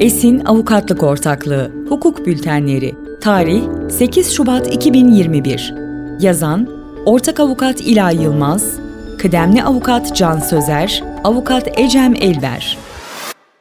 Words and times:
Esin 0.00 0.44
Avukatlık 0.44 1.02
Ortaklığı 1.02 1.72
Hukuk 1.88 2.26
Bültenleri 2.26 2.94
Tarih 3.20 3.62
8 3.90 4.32
Şubat 4.32 4.74
2021 4.74 5.74
Yazan 6.20 6.68
Ortak 7.06 7.40
Avukat 7.40 7.80
İlay 7.80 8.22
Yılmaz 8.22 8.76
Kıdemli 9.18 9.62
Avukat 9.62 10.16
Can 10.16 10.38
Sözer 10.38 11.04
Avukat 11.24 11.80
Ecem 11.80 12.14
Elber 12.14 12.78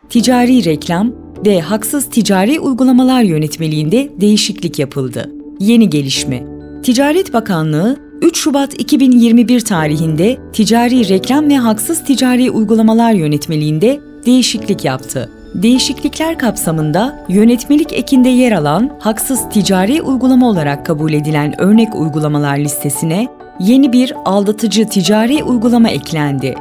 Ticari 0.09 0.65
reklam 0.65 1.11
ve 1.45 1.61
haksız 1.61 2.09
ticari 2.09 2.59
uygulamalar 2.59 3.21
yönetmeliğinde 3.21 4.09
değişiklik 4.21 4.79
yapıldı. 4.79 5.31
Yeni 5.59 5.89
gelişme. 5.89 6.43
Ticaret 6.83 7.33
Bakanlığı 7.33 7.97
3 8.21 8.37
Şubat 8.37 8.81
2021 8.81 9.59
tarihinde 9.59 10.37
ticari 10.53 11.09
reklam 11.09 11.49
ve 11.49 11.57
haksız 11.57 12.03
ticari 12.03 12.51
uygulamalar 12.51 13.13
yönetmeliğinde 13.13 13.99
değişiklik 14.25 14.85
yaptı. 14.85 15.29
Değişiklikler 15.53 16.37
kapsamında 16.37 17.25
yönetmelik 17.29 17.93
ekinde 17.93 18.29
yer 18.29 18.51
alan 18.51 18.91
haksız 18.99 19.49
ticari 19.49 20.01
uygulama 20.01 20.49
olarak 20.49 20.85
kabul 20.85 21.13
edilen 21.13 21.61
örnek 21.61 21.95
uygulamalar 21.95 22.57
listesine 22.57 23.27
yeni 23.59 23.93
bir 23.93 24.13
aldatıcı 24.25 24.89
ticari 24.89 25.43
uygulama 25.43 25.89
eklendi. 25.89 26.55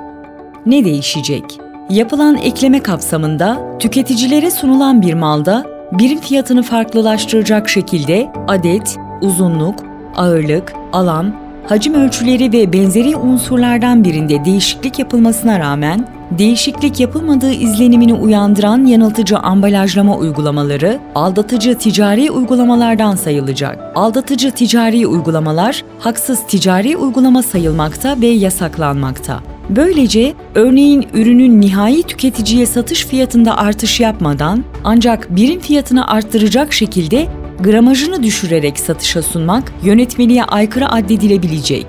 Ne 0.66 0.84
değişecek? 0.84 1.44
Yapılan 1.90 2.36
ekleme 2.36 2.82
kapsamında 2.82 3.78
tüketicilere 3.78 4.50
sunulan 4.50 5.02
bir 5.02 5.14
malda 5.14 5.64
birim 5.92 6.20
fiyatını 6.20 6.62
farklılaştıracak 6.62 7.68
şekilde 7.68 8.32
adet, 8.48 8.98
uzunluk, 9.20 9.74
ağırlık, 10.16 10.72
alan, 10.92 11.41
hacim 11.66 11.94
ölçüleri 11.94 12.52
ve 12.52 12.72
benzeri 12.72 13.16
unsurlardan 13.16 14.04
birinde 14.04 14.44
değişiklik 14.44 14.98
yapılmasına 14.98 15.58
rağmen 15.58 16.08
değişiklik 16.38 17.00
yapılmadığı 17.00 17.52
izlenimini 17.52 18.14
uyandıran 18.14 18.84
yanıltıcı 18.84 19.38
ambalajlama 19.38 20.16
uygulamaları 20.16 20.98
aldatıcı 21.14 21.78
ticari 21.78 22.30
uygulamalardan 22.30 23.16
sayılacak. 23.16 23.78
Aldatıcı 23.94 24.50
ticari 24.50 25.06
uygulamalar 25.06 25.84
haksız 25.98 26.46
ticari 26.46 26.96
uygulama 26.96 27.42
sayılmakta 27.42 28.20
ve 28.20 28.26
yasaklanmakta. 28.26 29.40
Böylece 29.70 30.34
örneğin 30.54 31.06
ürünün 31.14 31.60
nihai 31.60 32.02
tüketiciye 32.02 32.66
satış 32.66 33.06
fiyatında 33.06 33.56
artış 33.56 34.00
yapmadan 34.00 34.64
ancak 34.84 35.36
birim 35.36 35.60
fiyatını 35.60 36.08
arttıracak 36.08 36.72
şekilde 36.72 37.28
gramajını 37.62 38.22
düşürerek 38.22 38.78
satışa 38.78 39.22
sunmak 39.22 39.72
yönetmeliğe 39.82 40.44
aykırı 40.44 40.88
addedilebilecek. 40.88 41.86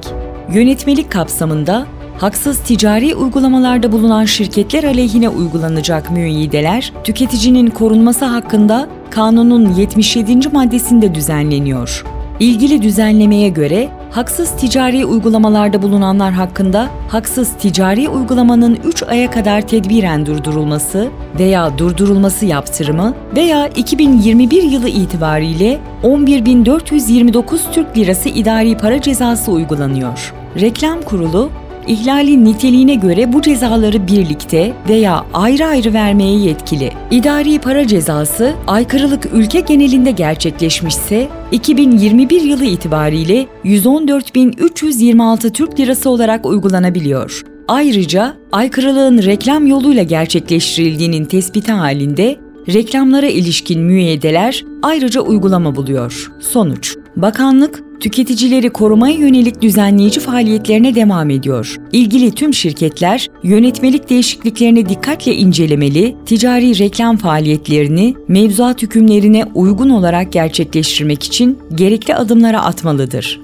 Yönetmelik 0.54 1.12
kapsamında 1.12 1.86
haksız 2.18 2.60
ticari 2.60 3.16
uygulamalarda 3.16 3.92
bulunan 3.92 4.26
şirketler 4.26 4.84
aleyhine 4.84 5.30
uygulanacak 5.30 6.12
müeyyideler, 6.12 6.94
tüketicinin 7.04 7.68
korunması 7.68 8.26
hakkında 8.26 8.90
kanunun 9.10 9.74
77. 9.74 10.50
maddesinde 10.50 11.16
düzenleniyor. 11.16 12.06
İlgili 12.40 12.82
düzenlemeye 12.82 13.50
göre 13.50 13.90
haksız 14.12 14.52
ticari 14.58 15.06
uygulamalarda 15.06 15.82
bulunanlar 15.82 16.34
hakkında 16.34 16.90
haksız 17.08 17.54
ticari 17.54 18.10
uygulamanın 18.10 18.80
3 18.86 19.04
aya 19.04 19.32
kadar 19.32 19.68
tedbiren 19.68 20.26
durdurulması 20.26 21.10
veya 21.40 21.78
durdurulması 21.78 22.46
yaptırımı 22.46 23.14
veya 23.36 23.68
2021 23.68 24.64
yılı 24.64 24.90
itibariyle 24.90 25.80
11.429 26.04 27.58
Türk 27.74 27.98
Lirası 27.98 28.30
idari 28.30 28.78
para 28.78 29.02
cezası 29.02 29.52
uygulanıyor. 29.52 30.34
Reklam 30.60 31.02
Kurulu 31.02 31.50
İhlalin 31.88 32.46
niteliğine 32.46 32.96
göre 32.96 33.34
bu 33.34 33.42
cezaları 33.42 34.08
birlikte 34.08 34.74
veya 34.90 35.26
ayrı 35.34 35.66
ayrı 35.66 35.94
vermeye 35.94 36.40
yetkili. 36.40 36.92
İdari 37.12 37.60
para 37.60 37.88
cezası 37.88 38.54
aykırılık 38.68 39.30
ülke 39.34 39.60
genelinde 39.60 40.12
gerçekleşmişse 40.12 41.28
2021 41.52 42.42
yılı 42.42 42.66
itibariyle 42.66 43.46
114.326 43.66 45.52
Türk 45.52 45.80
Lirası 45.80 46.10
olarak 46.10 46.46
uygulanabiliyor. 46.46 47.42
Ayrıca 47.68 48.34
aykırılığın 48.52 49.24
reklam 49.24 49.68
yoluyla 49.68 50.04
gerçekleştirildiğinin 50.04 51.26
tespiti 51.26 51.72
halinde 51.72 52.38
reklamlara 52.68 53.28
ilişkin 53.28 53.82
müeyyideler 53.82 54.64
ayrıca 54.84 55.22
uygulama 55.22 55.76
buluyor. 55.76 56.32
Sonuç 56.40 56.96
Bakanlık, 57.16 57.84
tüketicileri 58.04 58.70
korumaya 58.70 59.16
yönelik 59.16 59.62
düzenleyici 59.62 60.20
faaliyetlerine 60.20 60.96
devam 60.96 61.30
ediyor. 61.30 61.78
İlgili 61.92 62.32
tüm 62.32 62.54
şirketler 62.54 63.30
yönetmelik 63.44 64.10
değişikliklerini 64.10 64.90
dikkatle 64.90 65.36
incelemeli, 65.36 66.16
ticari 66.26 66.80
reklam 66.80 67.18
faaliyetlerini 67.18 68.16
mevzuat 68.28 68.82
hükümlerine 68.82 69.46
uygun 69.56 69.90
olarak 69.90 70.32
gerçekleştirmek 70.32 71.24
için 71.24 71.60
gerekli 71.76 72.16
adımlara 72.16 72.64
atmalıdır. 72.64 73.40